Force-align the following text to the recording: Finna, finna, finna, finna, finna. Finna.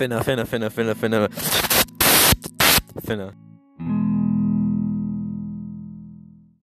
Finna, 0.00 0.24
finna, 0.24 0.46
finna, 0.46 0.70
finna, 0.70 0.94
finna. 0.94 1.28
Finna. 3.04 3.49